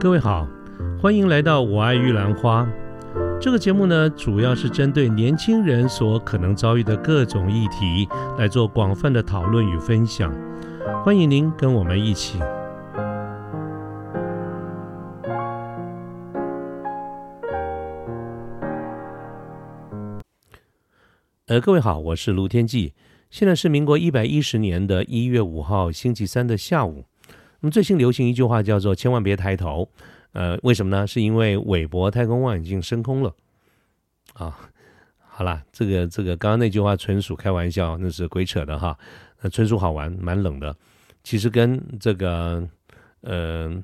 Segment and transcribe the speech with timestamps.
[0.00, 0.48] 各位好，
[0.98, 2.66] 欢迎来到我爱玉兰花。
[3.38, 8.08] 这个节目呢，主要是针对年轻人所可能遭遇的各种议题
[8.38, 10.34] 来做广泛的讨论与分享。
[11.04, 12.38] 欢迎您跟我们一起。
[21.48, 22.94] 呃，各位好，我是卢天记。
[23.28, 27.04] 现在是民国一百一十年的一月五号星期三的下午。
[27.60, 29.88] 那么最新流行一句话叫做“千万别抬头”，
[30.32, 31.06] 呃，为什么呢？
[31.06, 33.34] 是因为韦伯太空望远镜升空了
[34.34, 34.70] 啊。
[35.18, 38.98] 好啦，这个这个刚刚那句话纯属开玩笑，那是鬼扯的哈，
[39.40, 40.76] 那纯属好玩，蛮冷的。
[41.24, 42.68] 其实跟这个
[43.22, 43.82] 呃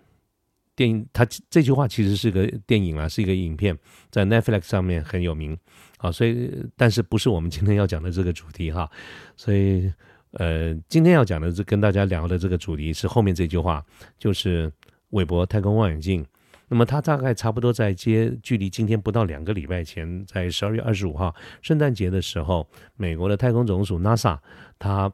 [0.74, 3.78] 电影，它这句话其实是个电影啊，是一个影片，
[4.10, 5.56] 在 Netflix 上面很有名
[5.96, 6.12] 啊。
[6.12, 8.90] 所以，但是不是我们今天要讲的这个主题哈。
[9.34, 9.90] 所以，
[10.32, 13.84] 呃，今天要讲的这跟大家聊的这个主题是后面这句话，
[14.18, 14.70] 就是
[15.10, 16.26] 韦伯太空望远镜。
[16.68, 24.36] 那么它大概差不多在接距离今天不到两个礼拜前，在十二月二十五号圣诞节的时候，美国的太空总署 NASA
[24.78, 25.10] 它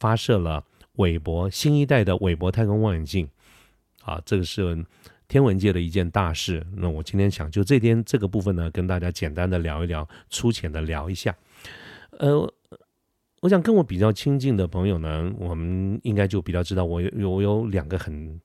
[0.00, 0.64] 发射了
[0.94, 3.28] 韦伯新一代的韦伯太空望远镜，
[4.02, 4.84] 啊，这个是
[5.28, 6.66] 天文界的一件大事。
[6.76, 11.32] 那我今天想就这天这个部分呢，跟大家简单的聊一聊，粗浅的聊一下。
[12.18, 12.52] 呃，
[13.46, 18.40] 我想跟我比较亲近的朋友呢，我们应该就比较知道，我有我有两个很。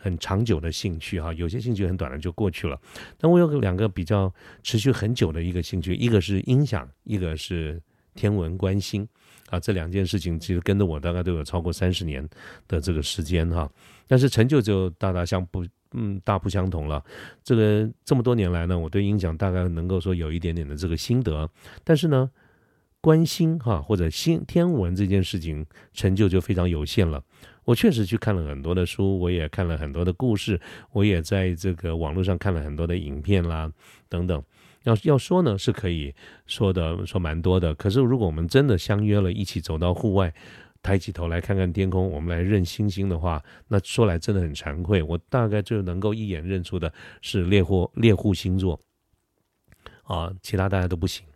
[0.00, 2.80] 很长久的兴趣哈，有些兴趣很短的就过去了。
[3.18, 4.32] 但我有两个比较
[4.62, 7.82] 持续很久的一个兴趣，一个是音响，一个是
[8.14, 9.06] 天文观星
[9.50, 9.58] 啊。
[9.58, 12.26] 这两件事情其实跟着我大概都有超过三十年
[12.68, 13.68] 的这个时间哈。
[14.06, 17.04] 但是成就就大大相不嗯大不相同了。
[17.42, 21.50] 这个这么多年来呢，我对音响大概能够说有一点点的这个心得，
[21.82, 22.30] 但是呢，
[23.00, 27.22] 关心哈或者星天文这件事情成就就非常有限了。
[27.64, 30.60] 我确实去看了很多的书，我也看了很多的故事，
[30.92, 33.70] 我也在这个网络上看了很多的影片啦，
[34.08, 34.42] 等等。
[34.84, 36.14] 要要说呢，是可以
[36.46, 37.74] 说的，说蛮多的。
[37.74, 40.32] 可是如果我们真的相约了一起走到户外，
[40.80, 45.02] 抬起头来看看天空，我们来认星星的话，那说来真的很惭愧。
[45.02, 48.80] 我大概就能够一眼认出的是猎户猎户星座
[50.04, 51.26] 啊，其他大家都不行。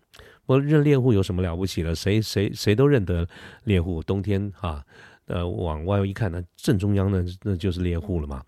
[0.46, 1.94] 我认猎户有什么了不起的？
[1.94, 3.26] 谁谁谁都认得
[3.64, 4.84] 猎户，冬天啊。
[5.26, 8.42] 呃，往外一看，呢正中央呢，那就是猎户了嘛。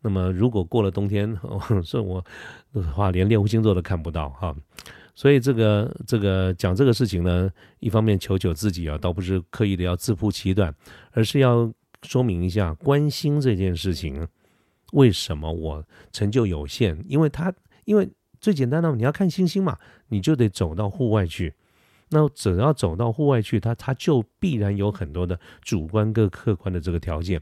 [0.00, 1.36] 那么，如果过了冬天，
[1.84, 2.24] 是 我
[2.72, 4.54] 的话，连猎户星座都看不到哈。
[5.14, 7.50] 所以，这个这个讲这个事情呢，
[7.80, 10.74] 一方面求求自己啊，倒不是刻意的要自曝其短，
[11.10, 11.70] 而是要
[12.02, 14.26] 说明一下关心这件事情，
[14.92, 16.96] 为什么我成就有限？
[17.06, 17.52] 因为他，
[17.84, 18.08] 因为
[18.40, 19.76] 最简单的，你要看星星嘛，
[20.08, 21.54] 你就得走到户外去。
[22.12, 27.40] 那只要走到户外去，它它就必然有很多的主观跟客观的这个条件，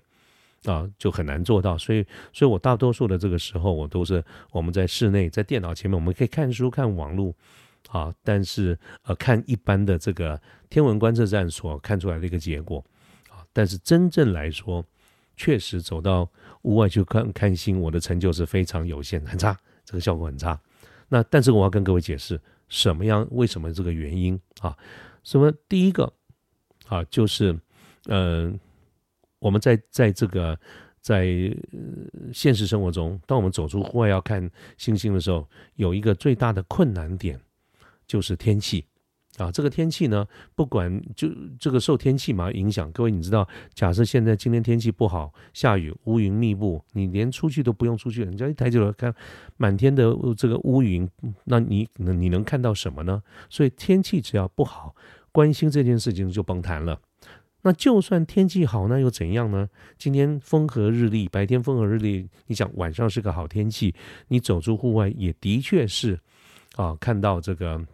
[0.64, 1.78] 啊，就很难做到。
[1.78, 2.04] 所以，
[2.34, 7.32] 所以我大多数的这个时候，我都是我们在室内，在电脑前面，我们可以看书、看网络，
[7.88, 10.38] 啊，但是呃，看一般的这个
[10.69, 12.84] 天文观测站所看出来的一个结果，
[13.30, 14.84] 啊，但是真正来说，
[15.34, 16.28] 确实走到
[16.62, 20.60] 屋外去看看星，我的成就是非常有限，很差，这个效果很差。
[21.09, 22.41] 那但是我要跟各位解释。
[22.71, 23.27] 什么样？
[23.31, 24.77] 为什么这个原因啊？
[25.25, 25.51] 什么？
[25.71, 26.13] 第一个
[26.87, 27.59] 啊，就是，
[28.09, 28.61] 嗯，
[29.39, 30.55] 我们在在这个
[31.01, 31.27] 在
[32.31, 37.41] 现实生活中，当我们走出户外要看星星的时候，有一个最大的困难点，
[38.07, 38.85] 就是天气。
[39.38, 41.28] 啊，这个天气呢，不管就
[41.59, 42.91] 这个受天气嘛影响。
[42.91, 49.15] 各位，你知道，假设现在今天天气不好，下雨，乌云密布，你连出去都不用出去，人家一抬起头看
[49.56, 51.09] 满天的这个乌云，
[51.44, 53.22] 那你你能看到什么呢？
[53.48, 54.94] 所以天气只要不好，
[55.31, 57.00] 关心这件事情就崩盘了。
[57.62, 59.69] 那就算天气好，那又怎样呢？
[59.97, 63.94] 今天风和日丽，白天风和日丽，你想晚上是个好天气，
[64.27, 66.19] 你走出户外也的确是
[66.75, 67.87] 啊，看到这个。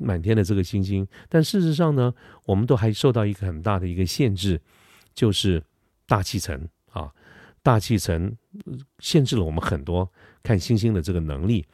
[0.00, 2.12] 满天的这个星星，但事实上呢，
[2.44, 4.60] 我们都还受到一个很大的一个限制，
[5.14, 5.62] 就是
[6.06, 7.10] 大气层啊，
[7.62, 8.36] 大气层
[8.98, 10.10] 限制了我们很多
[10.42, 11.64] 看星星的这个能力。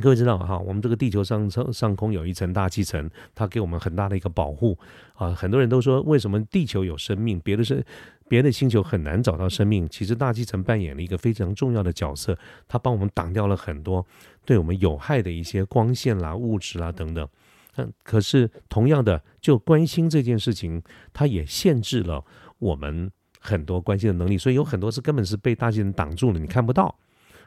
[0.00, 4.78] 各位知道哈，我们这个地球上上上空有一层大气层，它给我们很大的一个保护
[5.14, 5.32] 啊。
[5.32, 7.82] 很多人都说，为什么地球有生命，别的生
[8.28, 9.88] 别的星球很难找到生命？
[9.88, 12.36] 其实大气层扮演了一个非常重要的角色，
[12.66, 14.04] 它帮我们挡掉了很多
[14.44, 17.28] 对我们有害的一些光线啦、物质啦等等。
[17.76, 20.82] 嗯，可是同样的，就关心这件事情，
[21.12, 22.24] 它也限制了
[22.58, 26.98] 我们很多关心的能力，所以有很多是根本是被大气层挡住了，你看不到。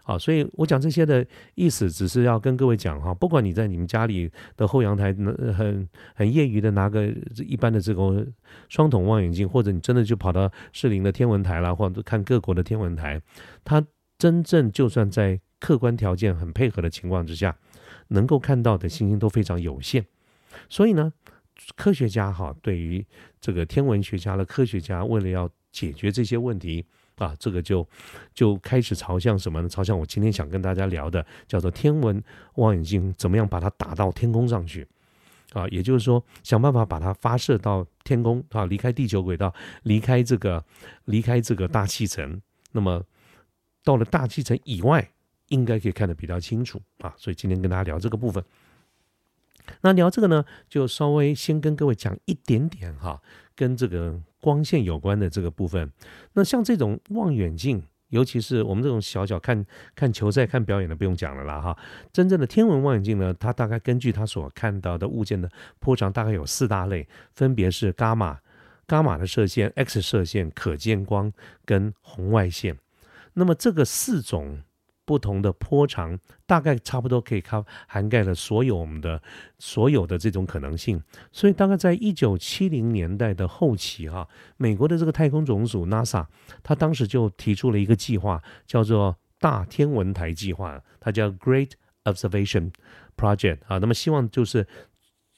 [0.09, 1.23] 好，所以我讲这些的
[1.53, 4.27] 意思，只是要跟各位讲哈，不管你在你们家里
[4.57, 7.13] 的后阳台，很很业余的拿个
[7.47, 8.25] 一般的这种
[8.69, 13.21] 双筒望远镜，或者你真的就跑到适龄的天文台啦，或者看各国的天文台，
[13.63, 13.85] 它
[14.17, 17.55] 真正就算在客观条件很配合的情况之下，
[18.07, 20.03] 能够看到的星星都非常有限。
[20.69, 21.13] 所以呢，
[21.75, 23.05] 科学家哈，对于
[23.39, 26.83] 这个天文学家的科学家，为了要解决这些问题
[27.19, 27.87] 啊，这个就
[28.33, 29.69] 就开始朝向什么呢？
[29.69, 32.23] 朝向我今天想跟大家聊的，叫做天文
[32.55, 34.87] 望远镜怎么样把它打到天空上去
[35.51, 35.67] 啊？
[35.67, 40.63] 也就是说，想办法把它发射到天空啊，离开地球轨道，离开这个
[41.05, 42.41] 离开这个大气层。
[42.71, 43.03] 那么
[43.83, 45.11] 到了大气层以外，
[45.49, 47.13] 应该可以看得比较清楚啊。
[47.17, 48.41] 所以今天跟大家聊这个部分。
[49.81, 53.21] 那聊这个呢，就稍微先跟各位讲一点点哈，
[53.55, 55.91] 跟这个光线有关的这个部分。
[56.33, 59.65] 那像这种望远镜，尤其是我们这种小小看
[59.95, 61.77] 看球赛、看表演的，不用讲了啦哈。
[62.11, 65.49] 真正的天文望远镜呢，它大概根据它所看到的物件的
[65.79, 68.39] 波长，大概有四大类，分别是伽马、
[68.87, 71.31] 伽马的射线、X 射线、可见光
[71.65, 72.77] 跟红外线。
[73.33, 74.61] 那么这个四种。
[75.09, 79.19] 不同的波长大概差不多可以涵涵盖了所有我们的
[79.57, 81.01] 所有的这种可能性，
[81.31, 84.27] 所以大概在一九七零年代的后期哈，
[84.57, 86.27] 美国的这个太空总署 NASA，
[86.61, 91.71] 他当时就提出了一个计划，叫做大天文台计划，它叫 Great
[92.03, 92.71] Observation
[93.17, 94.67] Project 啊，那么希望就是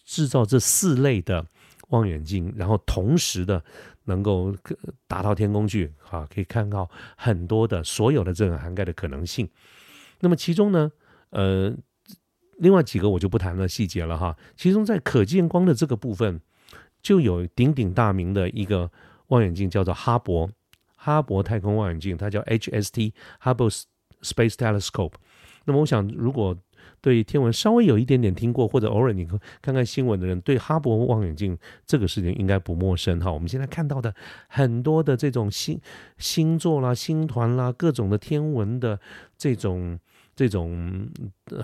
[0.03, 1.45] 制造这四类的
[1.91, 3.63] 望远镜，然后同时的。
[4.05, 4.55] 能够
[5.07, 9.49] 达到天宫去，啊，可以看到很多的所有的这种涵盖的可能性。
[10.19, 10.91] 那么其中呢，
[11.29, 11.73] 呃，
[12.57, 14.35] 另外几个我就不谈了细节了哈。
[14.55, 16.39] 其中在可见光的这个部分，
[17.01, 18.91] 就有鼎鼎大名的一个
[19.27, 20.49] 望远镜，叫做哈勃
[20.95, 23.83] 哈勃太空望远镜，它叫 HST（Hubble
[24.21, 25.13] Space Telescope）。
[25.65, 26.57] 那么我想，如果
[27.01, 29.27] 对天文稍微有一点点听过，或者偶尔你
[29.61, 33.31] 看看新闻的人，对哈勃望远镜这个事情应该不陌生哈。
[33.31, 34.13] 我们现在看到的
[34.47, 35.79] 很多的这种星
[36.19, 38.99] 星座啦、星团啦、各种的天文的
[39.35, 39.99] 这种
[40.35, 41.09] 这种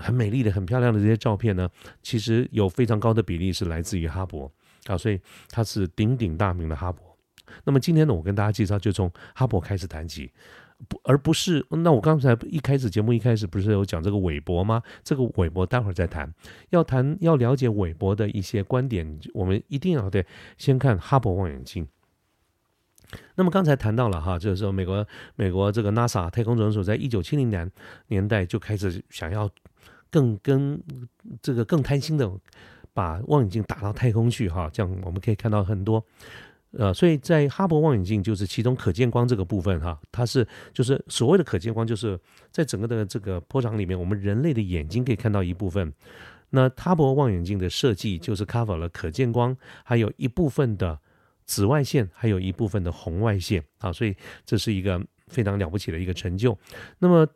[0.00, 1.68] 很美丽的、很漂亮的这些照片呢，
[2.02, 4.50] 其实有非常高的比例是来自于哈勃
[4.86, 6.96] 啊，所以它是鼎鼎大名的哈勃。
[7.64, 10.30] 那么今天呢，我跟大家介绍就从哈勃开始谈起。
[10.86, 14.82] 不，而不是那我刚才一开始节目一开始不是有讲这个韦伯吗？
[15.02, 16.32] 这个韦伯待会儿再谈。
[16.70, 20.24] 要谈要了解韦伯的一些观点，我们一定要对
[20.56, 21.88] 先看哈勃望远镜。
[23.36, 27.70] 那么刚才谈到了哈，就是说美国美国这个 NASA 太空总署在一九七零年
[28.08, 29.50] 年代就开始想要
[30.10, 30.80] 更跟
[31.40, 32.30] 这个更贪心的
[32.92, 36.04] 把望远镜打到太空去哈，这样我们可以看到很多。
[36.72, 42.18] 呃，所以在哈勃望远镜就是其中可见光这个部分哈，它是就是所谓的可见光，就是
[42.50, 45.92] 在整个的这个波长里面，我们人类的眼睛可以看到一部分。
[46.50, 50.98] 那哈勃望远镜的设计就是 cover 了可见光，还有一部分的
[51.46, 56.58] 紫外线，还有一部分的红外线啊，所以这是一个非常了不起的一个成就。
[56.98, 57.26] 那么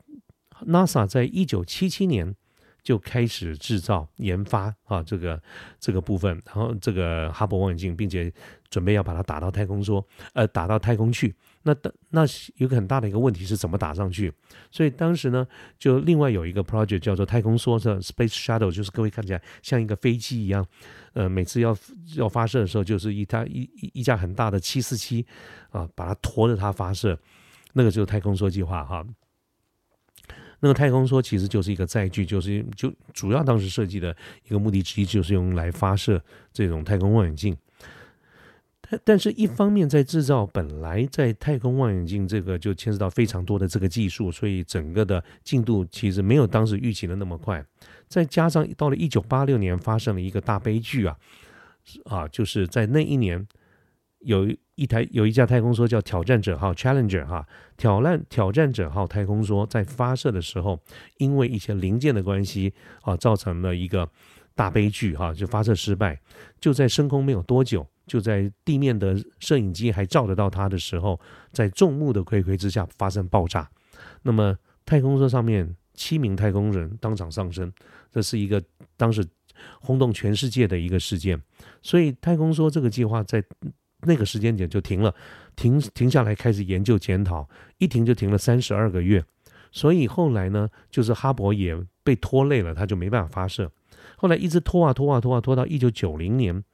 [0.66, 2.34] NASA 在一九七七年。
[2.82, 5.40] 就开始制造研发啊，这个
[5.78, 8.32] 这个部分，然后这个哈勃望远镜，并且
[8.68, 11.34] 准备要把它打到太空说，呃，打到太空去。
[11.64, 11.72] 那
[12.10, 12.22] 那
[12.56, 14.32] 有个很大的一个问题是怎么打上去？
[14.72, 15.46] 所以当时呢，
[15.78, 20.66] 就另外有一个 project 叫做太空梭的 Space Shuttle，就是各位看起来像一个飞机一样，
[21.12, 21.76] 呃，每次要
[22.16, 25.24] 要发射的时候，就是一台一一架很大的七四七
[25.70, 27.16] 啊，把它驮着它发射，
[27.74, 29.06] 那个就是太空梭计划哈。
[30.64, 34.16] 那个太空梭其实就是一个载具，就是就主要当时设计的
[34.46, 37.56] 一个目的之一，就是用来发射这种太空望远镜。
[38.80, 47.64] 但但是，一方面在制造本来在太空望远镜这个就牵涉到非常多的这个技术，所以整个的进度其实没有当时预期的那么快。
[48.06, 51.16] 再加上到了一九八六年发生了一个大悲剧啊，
[52.04, 53.44] 啊，就是在那一年。
[54.24, 60.80] 有一台有一架太空梭叫挑战者号 （Challenger） 哈，挑战挑战者号太空梭在发射的时候，
[61.18, 64.08] 因为一些零件的关系啊，造成了一个
[64.54, 66.20] 大悲剧哈，就发射失败。
[66.60, 71.20] 就在升空没有多久，就在地面的摄影机还照得到它的时候，
[71.52, 73.68] 在众目的睽睽之下发生爆炸。
[74.22, 77.72] 那么太空梭上面七名太空人当场丧生，
[78.10, 78.62] 这是一个
[78.96, 79.26] 当时
[79.80, 81.40] 轰动全世界的一个事件。
[81.82, 83.42] 所以太空梭这个计划在。
[84.04, 85.14] 那个时间点就停了，
[85.54, 89.24] 停停下来开始研究检讨，一停就停了三十二个月，
[89.70, 93.70] 所以后来呢，就是哈勃也被拖累了，他就没办法发射，
[94.16, 96.64] 后来一直拖啊拖啊拖啊拖到一九九零年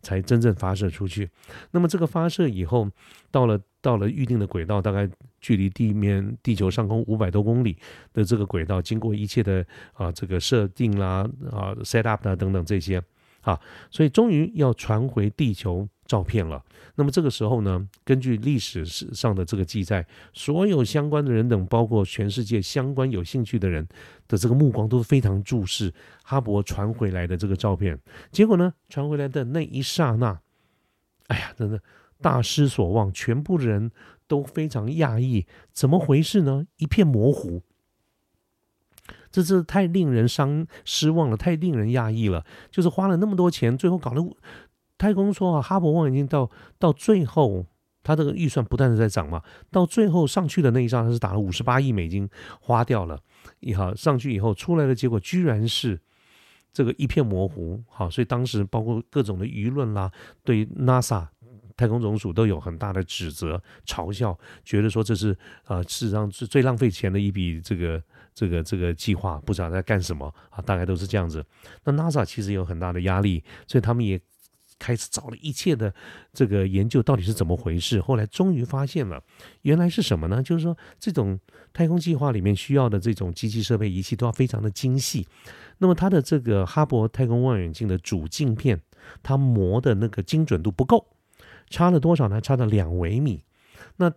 [0.00, 1.28] 才真正发射出去。
[1.72, 2.88] 那么这个发射以后，
[3.32, 7.76] 到了到了预定的轨道，大概距离地面地球上空五百多公里
[8.12, 13.02] 的这个轨道，经过一切的啊这个设定啦啊 set up 啊等等这些
[13.40, 13.58] 啊，
[13.90, 15.88] 所以终于要传回地球。
[16.06, 16.62] 照片了。
[16.94, 23.86] 那么这个时候呢，根据历史上的这个记载，所有相关的人等，包括全世界相关有兴趣的人
[24.26, 25.92] 的这个目光都非常注视
[26.24, 27.98] 哈勃传回来的这个照片。
[28.32, 30.40] 结果呢，传回来的那一刹那，
[31.26, 31.82] 哎呀，真的
[32.22, 33.90] 大失所望，全部人
[34.26, 36.66] 都非常讶异，怎么回事呢？
[36.78, 37.62] 一片模糊，
[39.30, 42.46] 这是太令人伤失望了，太令人讶异了。
[42.70, 44.24] 就是花了那么多钱，最后搞了。
[44.98, 47.66] 太空说啊，哈勃望远镜到到最后，
[48.02, 52.28] 它这个预算不断的在涨嘛，到最后上去的那一张，它是打了五十八亿美金
[52.60, 53.20] 花掉了，
[53.60, 56.00] 一好上去以后出来的结果居然是
[56.72, 60.10] 这个一片模糊，好，所以当时包括各种的舆论啦，
[60.44, 61.26] 对 NASA
[61.76, 65.36] 太空总署都有很大的指责嘲笑，觉得说这是
[65.66, 68.02] 呃事实上是最浪费钱的一笔这个
[68.34, 71.44] 这个这个计划，不知道在干什么啊，大概都是这样子。
[71.84, 74.18] 那 NASA 其实有很大的压力，所以他们也。
[74.78, 75.92] 开始找了一切的
[76.32, 79.22] 这个研究到底是怎么回事，后来终于发现了，
[79.62, 80.42] 原来是什么呢？
[80.42, 81.38] 就是说这种
[81.72, 85.26] 太空计划里面需要的这种机器设备仪器都要非常的精细。
[85.78, 88.80] 那么它的这个哈勃太空望远镜的主镜片，
[89.22, 91.06] 它磨的那个精准度不够，
[91.68, 92.40] 差了多少呢？
[92.40, 93.42] 差了两微米。
[93.96, 94.12] 那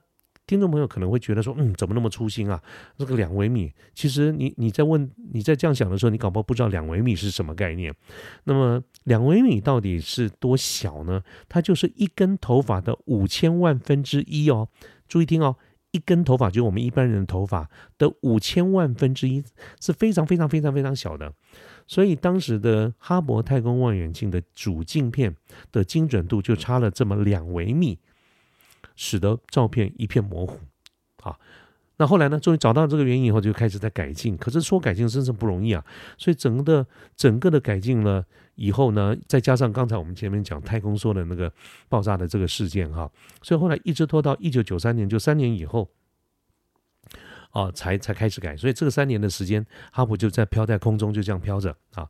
[0.49, 2.59] 听众朋友可能会觉得说，嗯，怎么那么粗心啊？
[2.97, 7.93] 这个两微米，其实你你在问你在这样想的时候，你搞不好不知道两微米是什么概念。
[8.45, 11.21] 那么两微米到底是多小呢？
[11.47, 14.67] 它就是一根头发的五千万分之一哦。
[15.07, 15.55] 注意听哦，
[15.91, 19.43] 一根头发就是我们一般人的头发的五千万分之一，
[19.79, 21.31] 是非常非常非常非常小的。
[21.85, 25.35] 所以当时的哈勃太空望远镜的主镜片
[25.71, 27.99] 的精准度就差了这么两微米。
[29.01, 30.59] 使得照片一片模糊，
[31.23, 31.33] 啊，
[31.95, 32.37] 那后来呢？
[32.37, 34.35] 终于找到这个原因以后，就开始在改进。
[34.35, 35.81] 可是说改进真是不容易啊，
[36.17, 38.25] 所以整个的整个的改进了
[38.55, 41.49] 以后呢，再加上刚才我们前面讲太空梭的那个
[41.87, 43.09] 爆炸的这个事件哈，
[43.41, 45.89] 所以后来一直拖到一九九三年，就三年以后，
[47.51, 48.57] 啊，才才开始改。
[48.57, 52.05] 所以这个三年的时间，哈勃就在飘在空中，就这样飘着啊。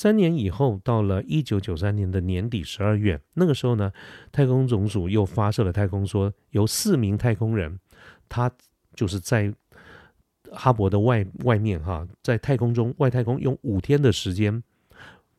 [0.00, 3.92] 三年以后，到了一九九三年的年底十二月，那个时候呢，
[4.30, 7.80] 太空总署又发射了太空梭，由四名太空人，
[8.28, 8.48] 他
[8.94, 9.52] 就是在
[10.52, 14.62] 哈勃的外外面哈，在太空中外太空用五天的时间。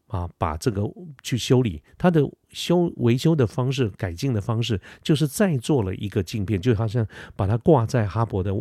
[0.10, 0.84] 啊，把这个
[1.24, 8.52] 去修理，它的修维修的方式、改进的方式，就是再做了一个镜片，就好像把它挂在哈勃的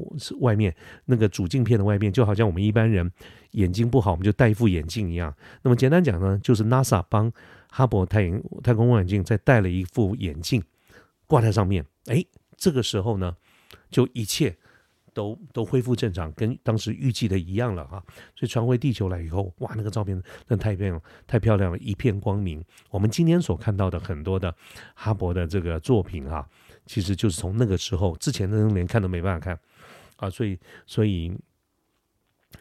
[0.41, 0.75] 外面
[1.07, 3.11] 那个主镜片的外面，就好像我们一般人
[3.53, 5.35] 眼睛不好，我们就戴一副眼镜一样。
[5.63, 7.33] 那么简单讲呢，就是 NASA 帮
[7.71, 10.63] 哈勃太阳太空望远镜再戴了一副眼镜
[11.27, 11.85] 挂在上面。
[12.07, 12.23] 哎，
[12.59, 13.35] 这个时候呢，
[13.91, 14.57] 就一切。
[15.19, 18.01] 都都恢复正常，跟当时预计的一样了哈。
[18.37, 22.65] 所以传回地球来以后，哇，那个照片那太漂亮，太漂亮了，一片光明。
[22.89, 24.55] 我们今天所看到的很多的
[24.95, 26.49] 哈勃的这个作品哈，
[26.87, 29.59] 其实就是从那个时候之前的连看都没办法看
[30.19, 30.31] 啊。
[30.31, 30.57] 所以
[30.87, 31.37] 所以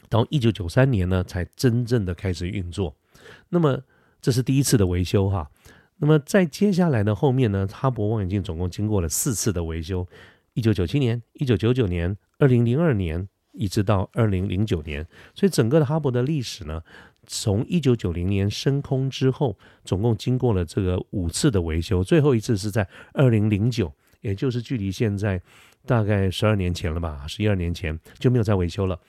[0.09, 2.95] 到一九九三年呢，才真正的开始运作。
[3.49, 3.79] 那么
[4.19, 5.47] 这是第一次的维修哈。
[5.97, 10.07] 那么在接下来的后面呢，哈勃望远镜总共经过了四次的维修。
[10.53, 16.81] 一九九七年、一九九九年、二零零二年，一直到二零零九年，所以整个的哈勃的历史呢，
[17.25, 23.91] 从一九九零年升空之后，总共经过了这个五次的维修，最后一次是在二零零九，
[24.21, 25.41] 也就是距离现在
[25.85, 28.99] 大概十二年前了吧，十一二年前就没有再维修了。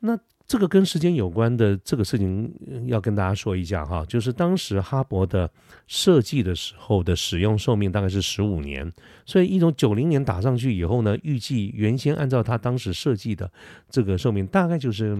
[0.00, 0.18] 那。
[0.46, 2.52] 这个跟时间有关的这个事情
[2.86, 5.50] 要跟大家说一下哈，就是当时哈勃的
[5.86, 8.92] 设计的时候的使用寿命大概是十五年，
[9.24, 13.50] 所以一种九零年打上去以后呢，预计原先按照他当时设计的
[13.88, 15.16] 这个寿命大概就是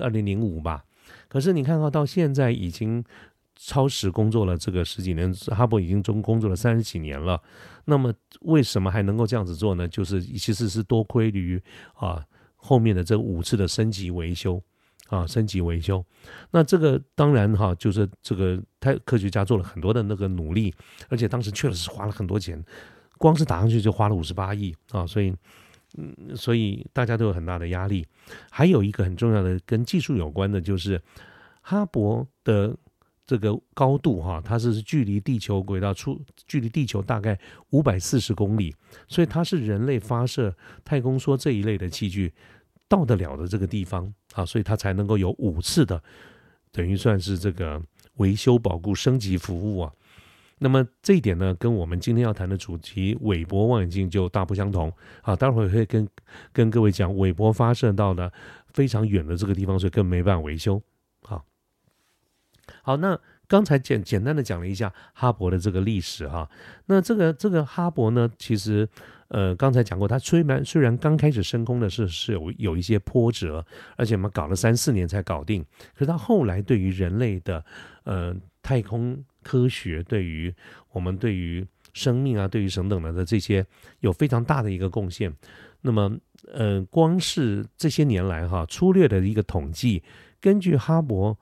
[0.00, 0.82] 二零零五吧。
[1.28, 3.04] 可是你看到到现在已经
[3.56, 7.38] 超时工作了这个十几年，哈勃已经中工作了三十几年了。
[7.84, 9.86] 那么为什么还能够这样子做呢？
[9.86, 11.62] 就是其实是多亏于
[11.96, 12.24] 啊。
[12.66, 14.62] 后面的这五次的升级维修，
[15.08, 16.02] 啊，升级维修，
[16.50, 20.74] 那这个当然哈，就是这个太科学家做了很多的那个努力，
[21.10, 22.64] 而且当时确实是花了很多钱，
[23.18, 25.34] 光是打上去就花了五十八亿啊，所以，
[25.98, 28.06] 嗯，所以大家都有很大的压力。
[28.50, 30.98] 还有一个很重要的跟技术有关的，就是
[31.60, 32.74] 哈勃的。
[33.26, 37.38] 这个高度哈，它是距离地球轨道出，距离地球大概
[37.70, 38.74] 五百四十公里，
[39.08, 40.54] 所以它是人类发射
[40.84, 42.32] 太空梭这一类的器具
[42.88, 46.02] 到得了的这个地方啊，所以它才能够有五次的，
[46.70, 47.82] 等于算是这个
[48.16, 49.92] 维修保固升级服务啊。
[50.58, 54.90] 那么这一点呢，跟我们今天要谈的主题韦伯望远镜就大不相同
[55.22, 55.34] 啊。
[55.34, 56.08] 待会儿会跟
[56.52, 58.32] 跟各位讲，韦伯发射到了
[58.72, 60.80] 非常远的这个地方，所以更没办法维修。
[61.22, 61.44] 好，
[62.84, 66.48] 好那刚才简简单的讲了一下哈勃的这个历史哈，
[66.86, 68.86] 那这个这个哈勃呢，其实
[69.28, 73.64] 呃刚才讲过，它虽然虽然刚开始升空的是是有有一些波折，
[73.96, 75.64] 而且我们搞了三四年才搞定，
[75.94, 77.64] 可是它后来对于人类的
[78.04, 80.54] 呃太空科学，对于
[80.92, 83.64] 我们对于生命啊，对于等等的的这些
[84.00, 85.34] 有非常大的一个贡献。
[85.80, 86.14] 那么
[86.52, 90.02] 呃，光是这些年来哈，粗略的一个统计，
[90.38, 91.34] 根据哈勃。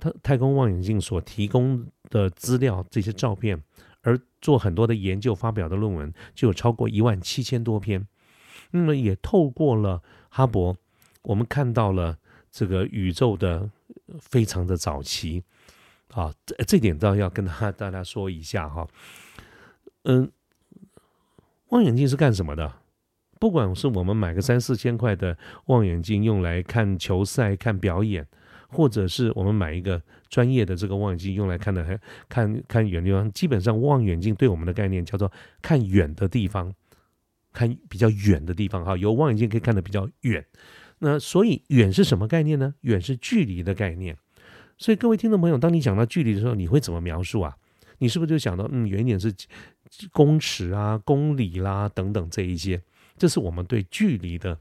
[0.00, 3.62] 太太空望远镜所提供的资料，这些照片，
[4.00, 8.06] 而做很多的研究，发表的论文就有超过一万七千多篇。
[8.70, 10.74] 那么也透过了哈勃，
[11.22, 12.16] 我们看到了
[12.50, 13.68] 这个宇宙的
[14.18, 15.44] 非常的早期
[16.12, 18.88] 啊，这这点倒要跟他大家说一下哈。
[20.04, 20.30] 嗯，
[21.68, 22.72] 望远镜是干什么的？
[23.38, 28.26] 不管是我们买个三四千块的望远镜，用来看球赛、看表演。
[28.70, 31.98] 或者是我们买一个专业的这个望远镜用来看的，还
[32.28, 33.30] 看看远地方。
[33.32, 36.72] 基本上望远镜对我们的概念叫做看远的地方，
[37.52, 38.84] 看比较远的地方。
[38.84, 40.44] 哈，有望远镜可以看得比较远。
[41.00, 42.74] 那所以远是什么概念呢？
[42.82, 44.16] 远是距离的概念。
[44.78, 47.56] 所以各位听众朋友，当你讲到距离的时候，你会怎么描述啊？
[47.98, 49.34] 你是不是就想到嗯，远一点是
[50.12, 52.80] 公尺啊、公里啦等等这一些？
[53.18, 54.58] 这是我们对距离的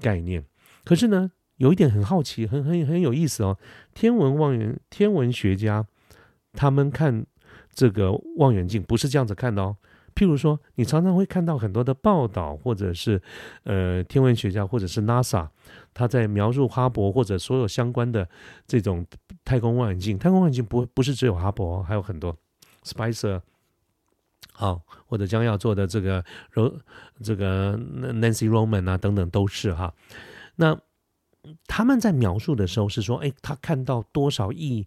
[0.00, 0.44] 概念。
[0.84, 1.30] 可是呢？
[1.56, 3.56] 有一点很好奇，很很很有意思哦。
[3.94, 5.86] 天文望远天文学家
[6.52, 7.24] 他们看
[7.72, 9.76] 这个望远镜不是这样子看的哦。
[10.14, 13.20] 譬如说，你常常会看到很多的报道，或者是
[13.64, 15.48] 呃天文学家或者是 NASA
[15.92, 18.28] 他在描述哈勃或者所有相关的
[18.64, 19.04] 这种
[19.44, 20.16] 太空望远镜。
[20.16, 22.36] 太空望远镜不不是只有哈勃，还有很多
[22.84, 23.40] Spicer
[24.52, 26.72] 好或者将要做的这个柔
[27.20, 29.92] 这个 Nancy Roman 啊等等都是哈。
[30.54, 30.78] 那
[31.66, 34.86] 他们在描述的时候是说，哎，他看到多少亿，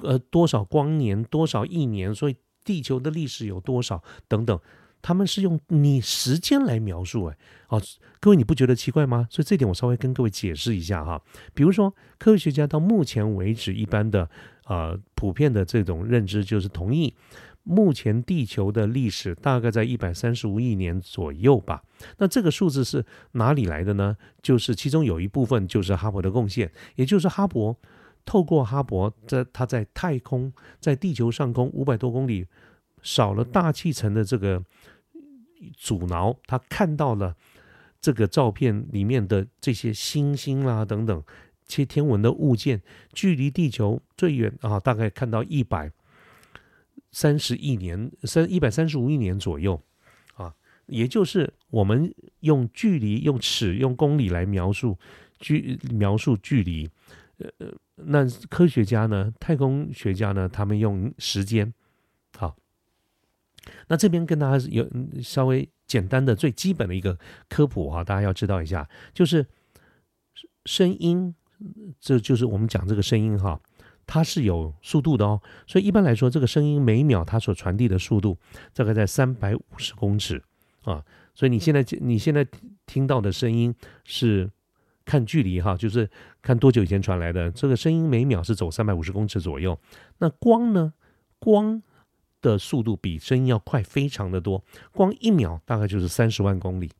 [0.00, 4.58] 呃，多少光年，多少亿年，所以地球的历史有多少等等，
[5.02, 7.36] 他们是用你时间来描述，哎，
[7.68, 7.82] 哦，
[8.18, 9.26] 各位你不觉得奇怪吗？
[9.30, 11.20] 所以这点我稍微跟各位解释一下哈。
[11.54, 14.28] 比如说，科学家到目前为止一般的，
[14.66, 17.14] 呃，普遍的这种认知就是同意。
[17.62, 21.82] 目前地球的历史大概在一百三十五亿年左右吧。
[22.18, 24.16] 那这个数字是哪里来的呢？
[24.42, 27.76] 就是其中有一部分就是哈勃的贡献，也就是哈勃
[28.24, 32.46] 透过哈勃在它在太空在地球上空五百多公里
[33.02, 34.64] 少了大气层的这个
[35.76, 37.36] 阻挠，他看到了
[38.00, 41.22] 这个照片里面的这些星星啦等等，
[41.68, 42.80] 些天文的物件，
[43.12, 45.92] 距离地球最远啊，大概看到一百。
[47.12, 49.82] 三十亿年，三一百三十五亿年左右，
[50.34, 50.54] 啊，
[50.86, 54.96] 也就是我们用距离、用尺、用公里来描述
[55.38, 56.88] 距描述距离，
[57.38, 57.50] 呃，
[57.96, 61.74] 那科学家呢，太空学家呢，他们用时间，
[62.36, 62.56] 好，
[63.88, 64.88] 那这边跟大家有
[65.20, 67.18] 稍微简单的最基本的一个
[67.48, 69.44] 科普哈，大家要知道一下，就是
[70.64, 71.34] 声音，
[71.98, 73.60] 这就是我们讲这个声音哈。
[74.12, 78.36] 它是有速度的哦，所以一般来说，这个声音每秒它所传递的速度
[78.74, 80.42] 大概在三百五十公尺
[80.82, 81.04] 啊。
[81.32, 82.44] 所以你现在你现在
[82.86, 84.50] 听到的声音是
[85.04, 86.10] 看距离哈，就是
[86.42, 87.52] 看多久以前传来的。
[87.52, 89.78] 这个声音每秒是走三百五十公尺左右。
[90.18, 90.92] 那光呢？
[91.38, 91.80] 光
[92.42, 96.90] 的速度比声音要快非常的多，光一秒大概就是三十万公里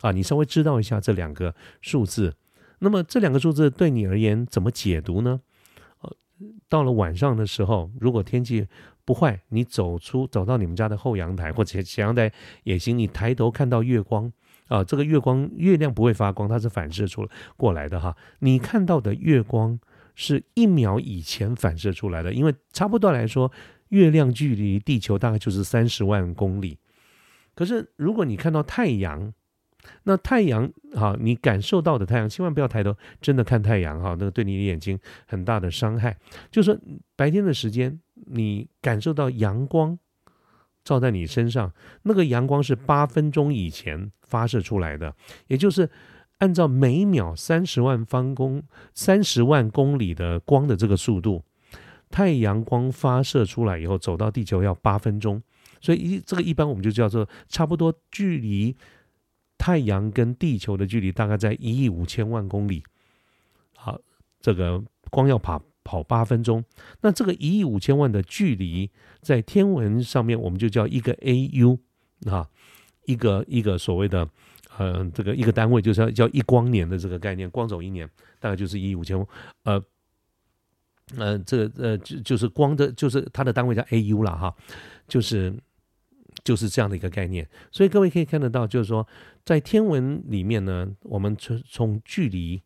[0.00, 0.12] 啊。
[0.12, 2.36] 你稍微知道一下这两个数字，
[2.78, 5.40] 那么这两个数字对你而言怎么解读呢？
[6.68, 8.66] 到了晚上的时候，如果天气
[9.04, 12.32] 不坏，你走出走到你们家的后阳台或者前阳台
[12.64, 14.32] 也行，你抬头看到月光
[14.68, 18.16] 啊，这个月光月亮不会发光，它是反射出过来的哈。
[18.38, 19.78] 你看到的月光
[20.14, 23.50] 是一秒以前反射出来的，因为差不多来说，
[23.88, 26.78] 月亮距离地球大概就是三十万公里。
[27.54, 29.34] 可是如果你看到太阳，
[30.04, 36.16] 那太阳哈，你感受到的太阳，千万不要抬头真的看太阳哈，那个对你的眼睛很大的伤害。
[36.50, 36.76] 就说
[37.16, 39.98] 白天的时间，你感受到阳光
[40.84, 45.14] 照在你身上，那个阳光是八分钟以前发射出来的，
[45.48, 45.88] 也就是
[46.38, 48.62] 按照每秒三十万方公
[48.94, 51.42] 三十万公里的光的这个速度，
[52.10, 55.42] 太阳光发射出来以后走到地球要八分钟，
[55.80, 58.76] 所以一这个一般我们就叫做差不多距离。
[59.62, 62.82] 太阳跟地球的距离大概在一亿五千万公里，
[63.76, 63.96] 好，
[64.40, 66.64] 这个光要跑跑八分钟，
[67.02, 71.78] 那这个一亿五千万的距离，在天文上面我们就叫一个 AU
[72.26, 72.48] 啊，
[73.04, 74.28] 一个一个所谓的
[74.78, 79.24] 呃这个一个单位，就是要叫一光年的这个概念，光走一年大概就是一亿五千万。
[79.62, 79.84] 呃
[81.16, 84.52] 呃，这个呃就就是光的，就是它的单位叫 AU 了哈，
[85.06, 85.54] 就是
[86.44, 87.48] 就是这样的一个概念。
[87.70, 89.06] 所以各位可以看得到，就是说
[89.44, 92.62] 在天文里面呢，我们从从距离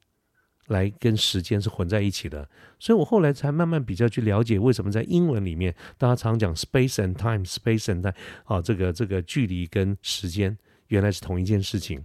[0.67, 2.49] 来跟时间是混在一起的。
[2.79, 10.57] 所以我后来才慢慢比较去了解，为什么在英文里面大家常讲 space and time，space and time，啊，这个这个距离跟时间
[10.89, 12.05] 原来是同一件事情。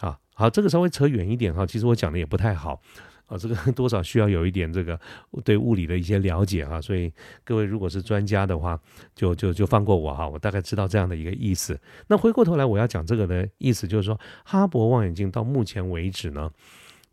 [0.00, 2.80] 啊，好，这个稍微扯远一点哈，其实我讲的也不太好。
[3.30, 4.98] 啊，这个 多少需要有一点这个
[5.44, 7.12] 对物理的一些了解哈，所以
[7.44, 8.78] 各位如果是专家的话，
[9.14, 11.80] 就就就放过我哈，我大概知道这样的一个意思。
[12.08, 16.50] 那回过头来我要讲这个的意思，就是说哈勃望远镜到目前为止呢，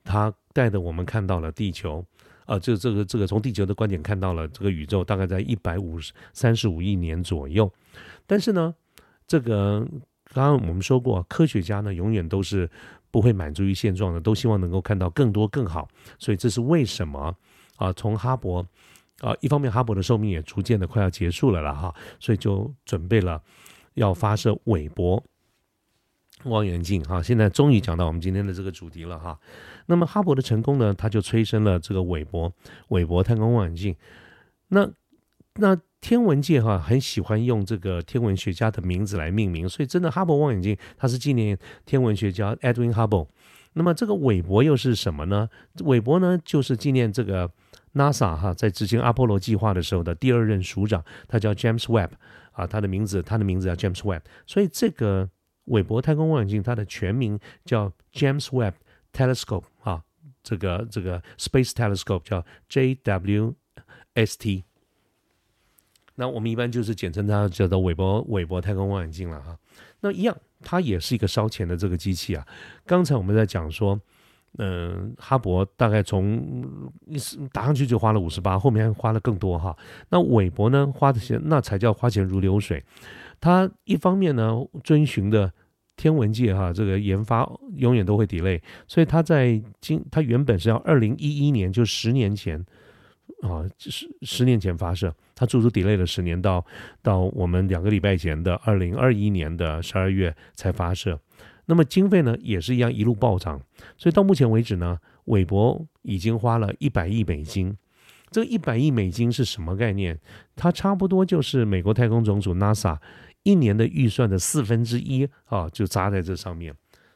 [0.03, 2.03] 它带着我们看到了地球，
[2.45, 7.71] 啊，就这个这个从地球的观点看到了这个宇宙大概在一百五十三十五亿年左右，
[8.25, 8.73] 但是呢，
[9.27, 9.88] 这个
[10.34, 12.67] 刚刚我们说过，科学家呢永远都是。
[13.17, 17.36] 不会满足于现状的，都希望能够看到更多更好，所以这是为什么
[17.77, 17.91] 啊？
[17.93, 18.63] 从哈勃
[19.21, 23.41] 啊，一方面哈勃的寿命也逐渐的快要结束了了哈，所以就准备了
[23.95, 25.23] 要发射韦伯
[26.43, 27.23] 望远镜哈。
[27.23, 29.39] 现在终于讲到我们今天的这个主题了哈。
[29.88, 32.53] 那么哈勃的成功呢，它就催生了这个韦伯
[32.89, 33.95] 韦伯太空望远镜。
[34.67, 34.88] 那
[35.56, 35.75] 那。
[36.00, 43.28] 天文界哈很喜欢用这个天文学家的名字来命名，所以真的哈勃望远镜它是纪念天文学家 Edwin Hubble。
[43.74, 45.50] 那么这个韦伯又是什么呢？
[45.84, 47.52] 韦伯呢就是纪念这个
[47.94, 52.12] NASA 哈在执行阿波罗计划的时候的第二任署长，他叫 James Webb
[52.52, 54.22] 啊，他的名字他的名字叫 James Webb。
[54.46, 55.30] 所以这个
[55.66, 58.74] 韦伯太空望远镜它的全名叫 James Webb
[59.12, 60.04] Telescope 啊，
[60.42, 64.64] 这个这个 Space Telescope 叫 JWST。
[66.19, 69.56] 那我们一般就是简称它叫做韦伯韦伯太空望远镜了哈。
[70.01, 72.43] 那一样，它也是一个烧钱的这个机器啊。
[72.88, 73.99] 刚才我们在讲说，
[74.58, 77.19] 嗯，哈勃大概从一
[77.51, 79.77] 打上去就花了五十八，后面还花了更多哈。
[80.10, 82.84] 那韦伯呢，花的钱那才叫花钱如流水。
[83.39, 85.53] 它一方面呢，遵循的
[85.95, 92.65] 天文界哈这个研发永远都会 delay，所以它在今它原本是要二零一一年，就十年前。
[93.41, 96.65] 啊，十十年前发射，它足足 delay 了十年，到
[97.02, 101.19] 到我们两个礼拜前的二零二一年的十二月才发射。
[101.65, 103.62] 那么经费呢，也是一样一路暴涨，
[103.97, 107.76] 所以到目前为止呢，韦伯已经花了一百亿美金。
[108.32, 110.17] 这一百亿美金是什么概念？
[110.56, 112.97] 它差不多就是美国太空总署 NASA
[113.43, 116.73] 一年的预算的四分之一啊，就砸在这上面。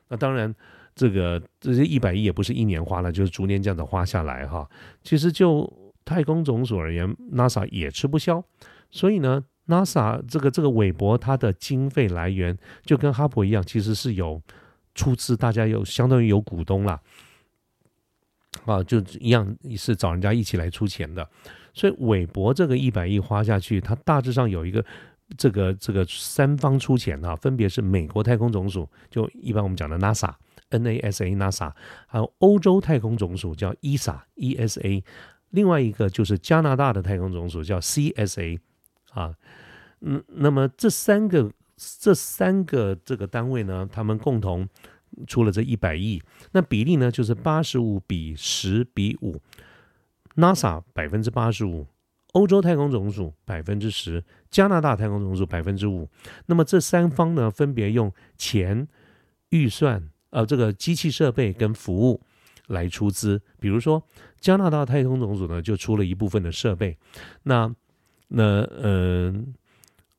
[0.08, 0.54] 那当然，
[0.96, 4.70] 这个这些一百亿也不是一年花了，就是逐年这样子花下来哈。
[5.02, 5.62] 其实就
[6.04, 8.44] 太空总署而言，NASA 也吃不消，
[8.90, 14.42] 所以呢，NASA 这个这个韦伯它的经费来源就跟哈勃一样，其实是有
[14.96, 17.00] 出资，大家有相当于有股东啦，
[18.66, 21.28] 啊，就一样是找人家一起来出钱的。
[21.74, 24.84] 所以韦伯这个一百亿花下去，它大致上有一个
[25.38, 31.72] 这个这个三方出钱啊，分别是美国太空总署，就一般我们讲的 NASA，NASA NASA，
[32.08, 35.04] 还有欧洲太空总署叫 ESA，ESA。
[35.52, 38.60] 另外一个就是加拿大的太空总署叫 CSA，
[39.12, 39.36] 啊，
[40.00, 44.68] 嗯，那么这三个这三个这个单位呢，他们共同
[45.28, 46.22] 出了这一百亿，
[46.54, 49.42] 那比例呢就是八十五比十比五
[50.36, 51.86] ，NASA 百分之八十五，
[52.32, 56.08] 欧洲太空总署百分之十，加拿大太空总署百分之五，
[56.46, 58.88] 那么这三方呢分别用钱、
[59.50, 62.22] 预算、呃这个机器设备跟服务。
[62.68, 64.02] 来出资，比如说
[64.42, 66.98] 加拿大太空总署呢，就出了一部分的设备。
[67.44, 67.74] 那
[68.28, 69.34] 那呃，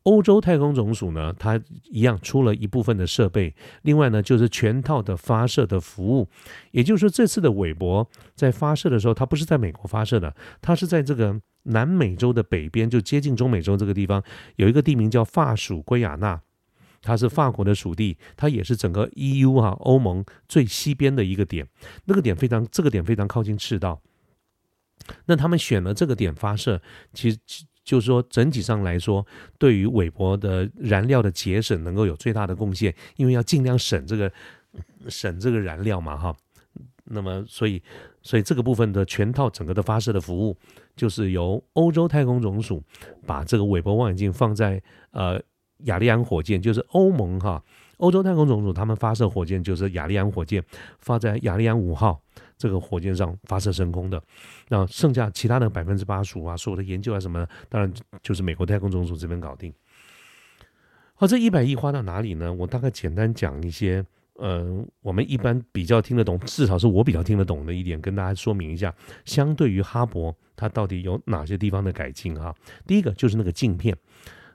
[0.04, 3.54] 欧洲太空总署呢，它一样出了一部分的设备。
[3.82, 6.28] 另外呢，就是全套的发射的服务。
[6.70, 14.22] 也就是说，这次的韦伯在发射的时候，它不是在美国发射的，它是在这个南美洲的北边，就接近中美洲这个地方，
[14.56, 16.40] 有一个地名叫法属圭亚那。
[17.04, 21.66] 它是法国的属地，它也是整个 EU 哈欧盟最西边的一个点，
[22.04, 24.00] 那个点非常，这个点非常靠近赤道。
[25.26, 26.80] 那他们选了这个点发射，
[27.12, 27.38] 其实
[27.84, 29.26] 就是说整体上来说，
[29.58, 34.32] 对于韦伯的燃料的节省能够有最大的贡献，因为要尽量省这个
[35.08, 36.34] 省这个燃料嘛哈。
[37.04, 37.82] 那么所以
[38.22, 40.56] 所以这个部分的全套整个的发射的服务，
[40.96, 42.82] 就是由欧洲太空总署
[43.26, 45.40] 把这个韦伯望远镜放在呃。
[45.86, 47.60] 亚利安火箭就是欧盟哈，
[48.02, 50.62] 欧洲太空总署他们发射火箭就是亚利安火箭，
[50.98, 52.20] 发在亚利安五号
[52.58, 54.20] 这个火箭上发射升空的。
[54.68, 59.72] 那剩下其他的百分之八十五啊，所有的研究啊什么，当然就是美国太空总署这边搞定。
[61.14, 62.52] 好，这一百亿花到哪里呢？
[62.52, 68.92] 我大概简单讲一些，呃，我们一般比较听得懂，至少是我比较听得懂的一点，跟大家说明一下，
[69.24, 72.52] 相对于哈勃，它到底有哪些地方的改进哈？
[72.84, 73.96] 第一个就是那个镜片，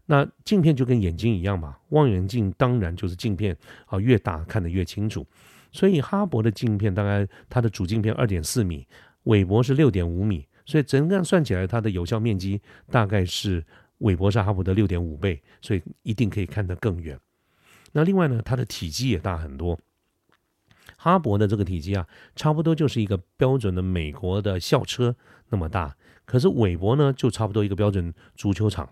[0.08, 5.28] 那镜片就跟眼睛一样嘛，望远镜当然就是镜片啊，越大看得越清楚，
[5.72, 8.88] 所以哈勃的镜片大概它的主镜片二点四米，
[9.24, 13.64] 韦伯是六点五米，所以整个算起来，它的有效面积大概是
[14.00, 17.20] 韦伯是哈勃的六点五倍，所以一定可以看得更远。
[17.92, 19.78] 那另外呢，它的体积也大很多。
[20.96, 25.16] 哈勃的这个体积啊，差不多就是一个标准的美国的校车
[25.50, 25.96] 那么大。
[26.26, 28.90] 可是韦伯呢，就差不多一个标准足球场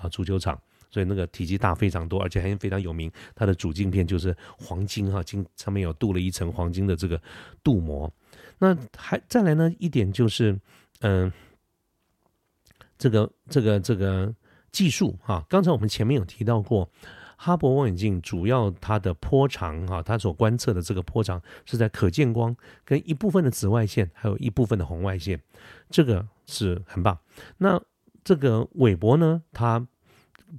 [0.00, 0.60] 啊，足球场。
[0.90, 3.10] 所以那个体积大非常多，而且还非常有名。
[3.34, 7.20] 它的主镜片就是黄金哈，金上面有镀了一层黄金的这个
[7.62, 8.12] 镀膜。
[8.58, 10.58] 那还再来呢一点就是，
[11.00, 11.32] 嗯，
[12.98, 14.34] 这个这个这个
[14.70, 16.88] 技术哈，刚才我们前面有提到过。
[17.44, 25.42] 哈勃望远镜主要它的波长哈，它所观测的这个波长是在可见光跟一部分的紫外线，还有一部分的红外线，
[25.90, 27.18] 这个是很棒。
[27.58, 27.82] 那
[28.24, 29.86] 这个韦伯呢，它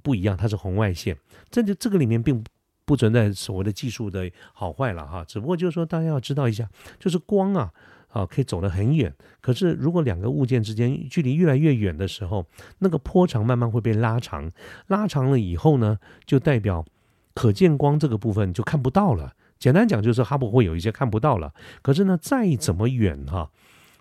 [0.02, 1.16] 不一样，它是红外线。
[1.50, 2.44] 这就这个里面并
[2.84, 7.72] 不存在所谓的技术的好坏了哈，只不过就是说大家要知道一下，就是光啊。
[8.14, 9.12] 啊，可以走得很远。
[9.40, 12.46] 可是，如果两个物件之间距离越来越远的时候，
[12.78, 14.48] 那个波长慢慢会被拉长。
[14.86, 16.86] 拉长了以后呢，就代表
[17.34, 19.32] 可见光这个部分就看不到了。
[19.58, 21.52] 简单讲，就是哈勃会有一些看不到了。
[21.82, 23.50] 可是呢，再怎么远哈，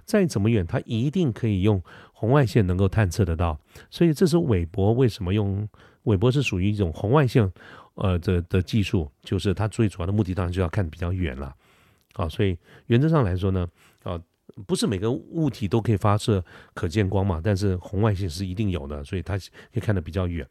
[0.06, 1.82] 再怎么远，它一定可以用
[2.24, 3.60] 红外线能够探测得到。
[3.90, 5.68] 所以，这是韦伯为什么用
[6.04, 7.52] 韦伯是属于一种红外线
[7.96, 11.54] 呃的的技术，就是它最主要的目的当然就要看比较远了。
[12.14, 12.58] 啊，所以
[12.88, 13.68] 原则上来说呢。
[14.04, 14.18] 啊，
[14.66, 16.42] 不是每个物体都可以发射
[16.74, 20.48] 可见光嘛，但是红外线是一定有的，所以它可以看得比较远。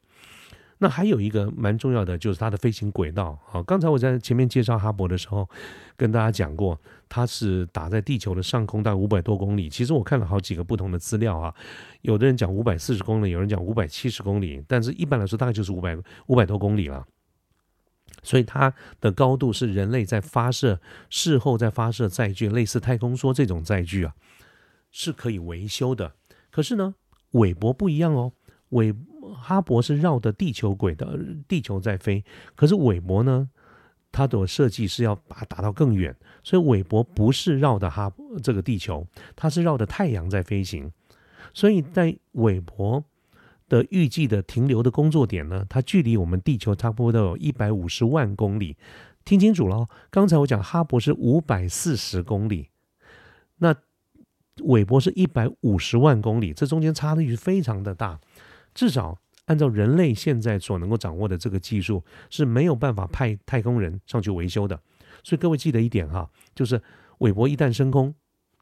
[0.82, 3.38] 那还有一个蛮重要的，就是它的飞行轨道。
[3.46, 5.48] 好，刚才我在前面介绍哈勃的时候，
[5.96, 6.76] 跟大家讲过，
[7.08, 9.68] 它是打在地球的上空，大概五百多公里。
[9.68, 11.54] 其实我看了好几个不同的资料啊，
[12.00, 17.06] 有的人讲五百四十公里，有人讲五百七十公里，但是一般来说大概就是五百五百多公里了。
[18.24, 24.14] 所以它的高度是人类在发射事后再发射载具，类似太空梭这种载具啊，
[24.90, 26.14] 是可以维修的。
[26.50, 26.96] 可是呢，
[27.30, 28.32] 韦伯不一样哦，
[28.70, 28.92] 韦
[29.34, 32.24] 哈勃是绕着地球轨的，地球在飞。
[32.54, 33.48] 可是韦伯呢，
[34.10, 39.06] 它的设计是要把它打到更远，所以韦伯不是绕着哈这个地球，
[39.36, 40.90] 它是绕着太阳在飞行。
[41.54, 43.04] 所以在韦伯。
[43.68, 45.64] 的预计的停留的工作点呢？
[45.66, 48.76] 它距离我们地球差不多有一百五十万公里。
[49.24, 52.68] 听清楚了，刚才我讲哈勃是五百四十公里，
[53.56, 53.74] 那
[54.64, 58.20] 韦伯是一百五十万公里，这中间差距是非常的大。
[58.74, 64.80] 至少按照人类现在所能够掌握的这个技术，是没有办法派太空人上去维修的。
[65.22, 66.82] 所以各位记得一点哈，就是
[67.18, 68.14] 韦伯一旦升空，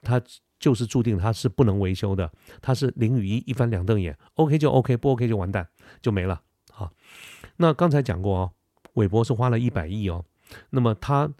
[0.02, 0.20] 它。
[0.60, 5.66] 就是注定它是不能维修的，它是零与一，一翻两瞪眼，OK 就 OK，不 OK 就完蛋，
[6.02, 6.42] 就没了。
[6.70, 6.92] 好，
[7.56, 8.52] 那刚才讲过哦，
[8.92, 10.22] 韦伯是花了一百亿哦，
[10.68, 11.32] 那么它。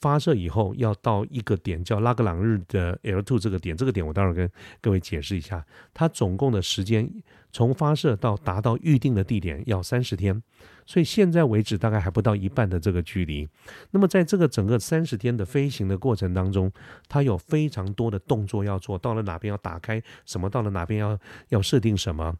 [0.00, 5.64] 发射以后要到一个点叫拉格朗日的 L2 这个点，这个点我待会儿跟各位解释一下。
[5.92, 7.08] 它总共的时间
[7.52, 10.42] 从发射到达到预定的地点要三十天，
[10.86, 13.48] 所以现在为止大概还不到一半的这个距离。
[13.90, 16.72] 那么在这个整个三十天的飞行的过程当中，
[17.08, 22.34] 它有非常多的动作要做，到了哪边要打开什么，到了哪边要要设定什么。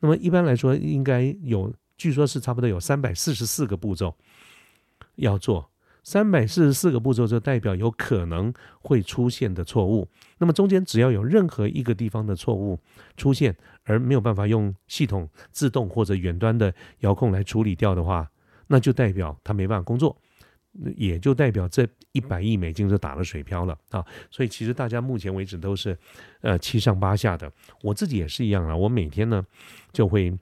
[0.00, 4.14] 那么一般来说应该有，据说是差不多有三百四十四个步骤
[5.16, 5.69] 要做。
[6.02, 10.08] 三百四十四个步骤就代表有可能会出现的错误。
[10.38, 12.78] 那么中间只要有任何一个地方的错误
[13.16, 18.30] 出现，而没有办法用系统自动或者远端的遥控来处理掉的话，
[18.66, 20.16] 那就代表它没办法工作，
[20.96, 24.04] 也就代表这一百亿美金就打了水漂了啊！
[24.30, 25.96] 所以其实大家目前为止都是
[26.40, 27.52] 呃七上八下的。
[27.82, 29.44] 我自己也是一样啊，我每天呢
[29.92, 30.36] 就会。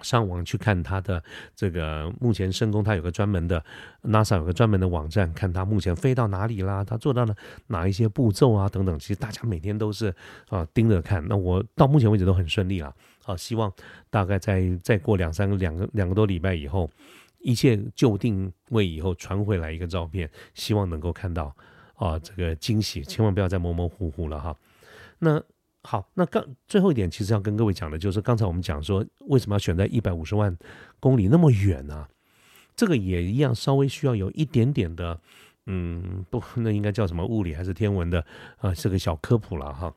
[0.00, 1.22] 上网去看他的
[1.54, 3.62] 这个目前升空，它有个专门的
[4.02, 7.34] NASA 有个专门的网站，看他目前飞到哪里啦，他做到了
[7.66, 8.98] 哪一些步骤啊等等。
[8.98, 10.14] 其实大家每天都是
[10.48, 11.26] 啊盯着看。
[11.28, 13.72] 那我到目前为止都很顺利了，好，希望
[14.08, 16.90] 大概在再过两三个两个两个多礼拜以后，
[17.40, 21.54] 一切就定位以后传回来一个照片，希望能够看到
[21.94, 24.56] 啊这个惊喜，千万不要再模模糊糊了哈。
[25.18, 25.42] 那。
[25.84, 30.56] 好，那刚最后一点，其实要跟各位讲的，就是刚才我们讲说，为什么要选在一百五十万
[31.00, 32.06] 公里那么远呢？
[32.76, 35.20] 这个也一样，稍微需要有一点点的，
[35.66, 38.24] 嗯，不，那应该叫什么物理还是天文的
[38.58, 38.72] 啊？
[38.74, 39.94] 这个小科普了哈。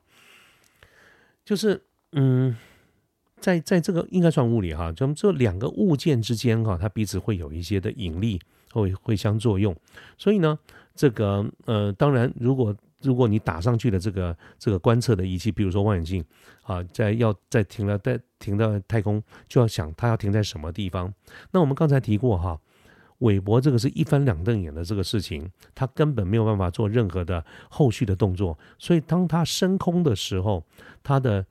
[1.43, 2.56] 就是，嗯，
[3.39, 8.39] 在在这个应该算物理哈，就这两个物件之间哈，它彼此会有一些的引力。
[8.74, 9.74] 会会相作用。
[10.17, 10.60] 所以呢，
[10.93, 16.26] 这个呃，当然，如果如果你打上去的这个这个观测的仪器，比如说望远镜
[16.63, 21.13] 啊，在要在停了在停到太空，就要想它要停在什么地方。
[21.52, 22.60] 那我们刚才提过哈。
[23.20, 30.62] 韦伯这个是一翻两瞪眼的这个事情，他根本没有办法做任何的后续的动作，所以当他升空的时候，
[31.02, 31.44] 他的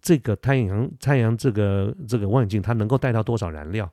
[0.00, 3.88] 这个太阳太阳这个这个望远镜，它能够带到多少燃料？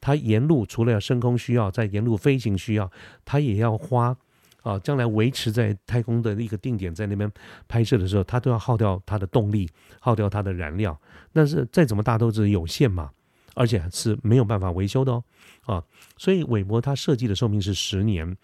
[0.00, 2.88] 它沿路除了要升空需要，在沿路飞行需要，
[3.24, 4.16] 它也要花
[4.68, 7.30] 啊，将来维持在太空的一个定点，在那边
[7.66, 9.68] 拍摄的时候，它都要耗掉它的动力，
[10.00, 11.00] 耗掉它的燃料。
[11.32, 13.10] 但是再怎么大都是有限嘛。
[13.54, 15.24] 而且是没有办法维修的哦，
[15.66, 15.82] 啊，
[16.16, 18.36] 所以韦伯它设计的寿命是十年，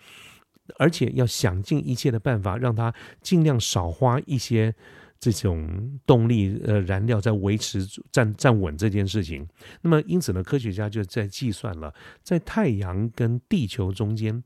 [0.76, 4.74] 而且要想尽一切的办法，让它尽量少花一些
[5.20, 9.46] 这种动力呃燃料，在维持站站稳这件事情。
[9.82, 14.42] 那么因此呢，科学家就在计算了，在太阳跟地球中间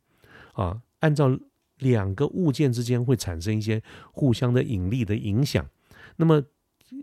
[0.52, 1.34] 啊，按照
[1.78, 5.68] 两个物件之间会产生一些互相的引力的影响，
[6.16, 6.42] 那么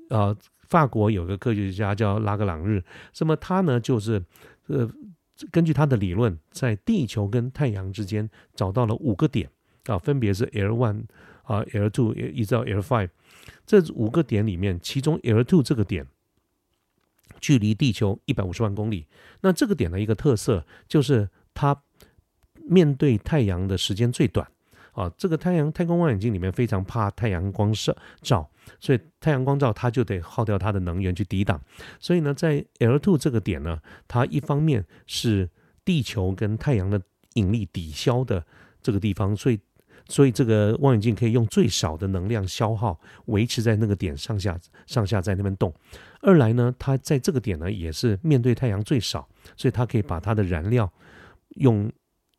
[0.09, 0.35] 啊。
[0.67, 2.83] 法国有个科学家叫拉格朗日，
[3.19, 4.25] 那么他呢就是
[4.65, 4.89] 呃
[5.51, 9.47] 根据他的理论，在地球跟太阳之间找到了五个点
[9.85, 11.03] 啊，分别是 L one
[11.43, 13.09] 啊 L two 一直到 L five
[13.67, 16.07] 这五个点里面，其中 L two 这个点
[17.39, 19.05] 距离地球一百五十万公里。
[19.41, 21.79] 那这个点的一个特色就是它
[22.67, 24.49] 面对太阳的时间最短。
[24.95, 31.61] 啊，这个太阳太空望远镜里面非常怕太阳光射照，所以太阳光照它就得耗掉它的能源去抵挡。
[31.99, 33.77] 所以呢，在 L two 这个点呢，
[34.07, 35.49] 它一方面是
[35.83, 37.01] 地球跟太阳的
[37.33, 38.45] 引力抵消的
[38.81, 39.59] 这个地方，所以
[40.07, 45.73] 所以这个望远镜可以用最少的能量消耗维持在那个点上下上下在那边动。
[46.21, 49.27] 二来呢，它在这个点呢也是面对太阳最少，
[49.57, 50.89] 所以它可以把它的燃料
[51.57, 51.91] 用。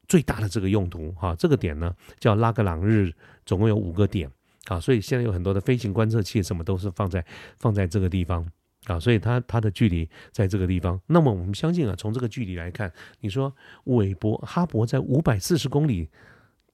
[0.09, 3.13] 最大的这个用途，哈，这个点呢叫拉格朗日，
[3.45, 4.31] 总共有五个点，
[4.67, 7.25] 啊，所以现在有很多的飞行观测器，什么都是放在
[7.59, 8.47] 放在这个地方，
[8.85, 11.01] 啊，所以它它的距离在这个地方。
[11.07, 13.53] 那么我们相信啊，从这个距离来看，你说
[13.85, 16.09] 韦伯哈勃在五百四十公里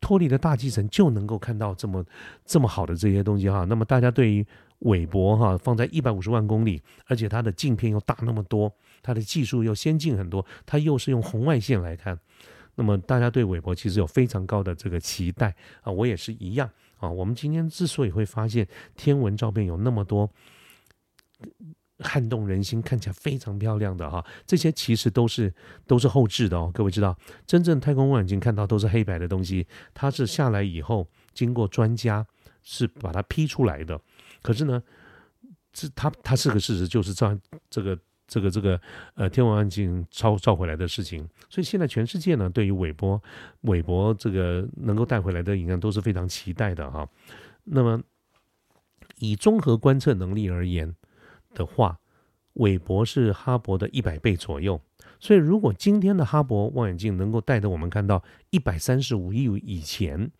[0.00, 2.04] 脱离了大气层就能够看到这么
[2.44, 3.64] 这么好的这些东西哈。
[3.64, 4.46] 那么大家对于
[4.80, 12.18] 韦伯哈放在一百五十万公里，而且它的镜片又大那么多，它的技术又先进很多，它又是用红外线来看。
[12.74, 17.08] 那么大家对韦伯其实有非常高的这个期待啊，我也是一样啊。
[17.08, 20.30] 我们今天之所以会发现天文照片有那么多
[21.98, 25.52] 撼动人心、看起来非常漂亮的哈，这些其实都是
[25.86, 26.70] 都是后置的哦。
[26.72, 32.26] 各位知道，真正太空望远镜看到都是黑白的东西，它是下来以后经过专家
[32.62, 34.00] 是把它 P 出来的。
[34.40, 34.82] 可是呢，
[35.72, 37.98] 这它它是个事实，就是照这个。
[38.26, 38.80] 这个这个
[39.14, 43.22] 呃天文望远镜超照回来的事情，所以现在全世界呢对于韦伯
[43.62, 47.08] 韦伯这个能够带回来的影像都是非常期待的哈。
[47.64, 48.02] 那么
[49.18, 50.94] 以综合观测能力而言
[51.54, 51.98] 的话，
[52.54, 54.80] 韦伯是哈勃的一百倍左右。
[55.20, 60.30] 所以如果今天的哈勃望远镜能够带着我们看到一百三十五亿以前，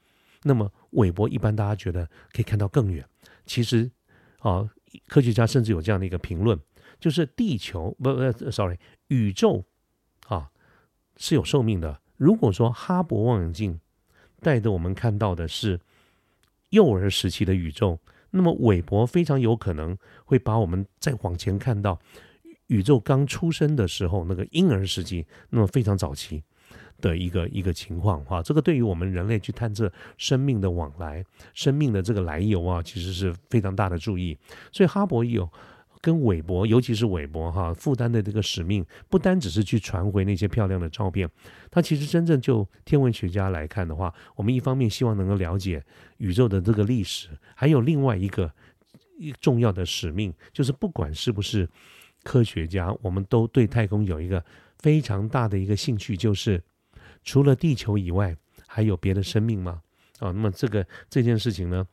[0.42, 3.07] 那么韦伯一般大家觉得可以看到更远。
[3.47, 3.90] 其实
[4.40, 4.68] 啊，
[5.07, 6.59] 科学家甚至有这样的一个评论。
[7.02, 9.64] 就是地球不不，sorry，宇宙
[10.28, 10.52] 啊
[11.16, 12.00] 是有寿命的。
[12.16, 13.80] 如果说哈勃望远镜
[14.40, 15.80] 带着我们看到的是
[16.68, 17.98] 幼儿时期的宇宙，
[18.30, 21.98] 那么韦伯非常有可能会把我们再往前看到
[22.68, 26.40] 宇宙刚出生的时候那个婴儿时期，那么非常早期
[27.00, 28.40] 的一个一个情况哈。
[28.40, 34.38] 这个对于我们人类去探测生命的往来、生命的这个来由啊，其实是非常大的注意。
[34.70, 35.50] 所以哈勃有。
[36.02, 41.30] 跟韦伯，尤其是韦伯哈，负担的这个使命，不单只是去传回那些漂亮的照片，
[41.70, 45.82] 它其实真正就天文学家来看的话，我们一方面希望能够了解
[46.16, 48.52] 宇宙的这个历史，还有另外一个
[49.16, 51.68] 一重要的使命，就是不管是不是
[52.24, 54.44] 科学家，我们都对太空有一个
[54.80, 56.60] 非常大的一个兴趣，就是
[57.22, 58.36] 除了地球以外，
[58.66, 59.80] 还有别的生命吗？
[60.18, 61.86] 啊，那么这个这件事情呢？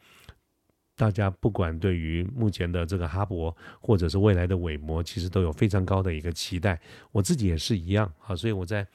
[1.00, 6.78] 大家不管对于目前的这个哈勃，或者是未来的韦伯，其实都有非常高的一个期待。
[7.14, 8.86] 我自己也是一样啊，所以我在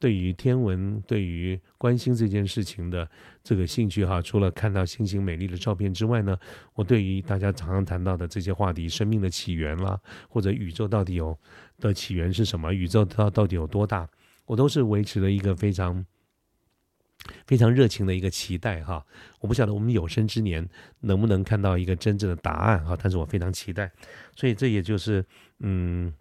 [0.00, 3.08] 对于天文、对于关心这件事情的
[3.44, 6.36] 这个兴趣哈，除了看到星星美丽的照片之外呢，
[6.74, 9.96] 我对于大家常常谈到的这些话题，生命的起源啦，
[10.28, 11.38] 或者宇宙到底有
[11.78, 14.08] 的起源是什么，宇宙它到底有多大，
[14.46, 16.04] 我都是维持了一个非常。
[17.46, 19.04] 非常热情的一个期待哈，
[19.40, 20.68] 我不晓得我们有生之年
[21.00, 23.90] 能不能看到一个真正的答案哈，但是我非常期待，
[24.36, 25.24] 所以这也就是
[25.60, 26.12] 嗯，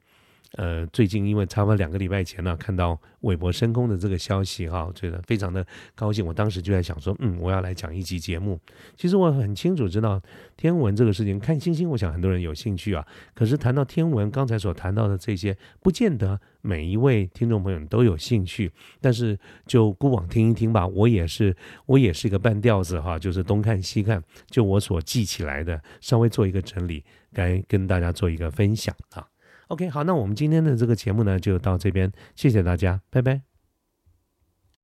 [0.57, 6.25] 呃，最近因为差不多两个礼拜前呢，看到韦伯升空的这个消息哈，觉得非常的高兴。
[6.25, 8.59] 我当时就在想说，嗯，我要来讲一集节目。
[8.97, 10.21] 其实我很清楚知道
[10.57, 13.05] 天文这个事情，看星星，我想很多人有兴趣啊。
[13.33, 18.69] 可是谈到天文，刚才所谈到的这些，不见得每一位听众朋友都有兴趣。
[18.99, 29.30] 但是就孤往听一听吧，我也是，我也是一个半吊子哈，就是东看西看，就我所记起来的，稍微做一个整理，该跟大家做一个分享啊。
[29.71, 33.50] OK，好，那我们今天的这个节目呢，就到这边，谢谢大家，拜拜。